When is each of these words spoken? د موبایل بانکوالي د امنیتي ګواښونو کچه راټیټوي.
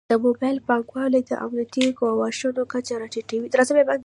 د 0.09 0.13
موبایل 0.25 0.57
بانکوالي 0.67 1.21
د 1.25 1.31
امنیتي 1.45 1.85
ګواښونو 1.99 2.61
کچه 2.73 2.93
راټیټوي. 3.01 3.47